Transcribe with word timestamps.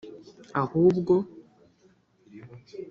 ahubwo 0.61 1.13